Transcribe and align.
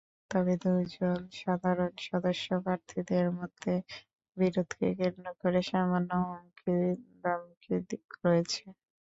তবে 0.31 0.53
দুজন 0.63 1.19
সাধারণ 1.39 1.91
সদস্য 2.07 2.47
প্রার্থীর 2.63 3.07
মধ্যে 3.39 3.73
বিরোধকে 4.37 4.87
কেন্দ্রে 4.99 5.31
করে 5.41 5.59
সামান্য 5.69 6.09
হুমকি-ধমকি 6.23 7.73
রয়েছে। 8.23 8.63